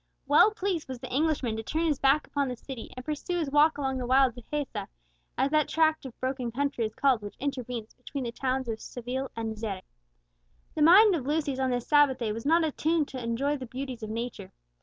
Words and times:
Well 0.25 0.49
pleased 0.49 0.87
was 0.87 0.97
the 0.97 1.13
Englishman 1.13 1.55
to 1.57 1.61
turn 1.61 1.85
his 1.85 1.99
back 1.99 2.25
upon 2.25 2.47
the 2.47 2.55
city, 2.55 2.91
and 2.97 3.05
pursue 3.05 3.37
his 3.37 3.51
walk 3.51 3.77
along 3.77 3.99
the 3.99 4.07
wild 4.07 4.33
Dehesa, 4.33 4.87
as 5.37 5.51
that 5.51 5.67
tract 5.67 6.07
of 6.07 6.19
broken 6.19 6.51
country 6.51 6.83
is 6.87 6.95
called 6.95 7.21
which 7.21 7.37
intervenes 7.37 7.93
between 7.93 8.23
the 8.23 8.31
towns 8.31 8.67
of 8.67 8.81
Seville 8.81 9.29
and 9.35 9.55
Xeres. 9.55 9.83
The 10.73 10.81
mind 10.81 11.13
of 11.13 11.27
Lucius 11.27 11.59
on 11.59 11.69
this 11.69 11.85
Sabbath 11.87 12.17
day 12.17 12.31
was 12.31 12.47
not 12.47 12.63
attuned 12.63 13.09
to 13.09 13.23
enjoy 13.23 13.57
the 13.57 13.67
beauties 13.67 14.01
of 14.01 14.09
nature. 14.09 14.51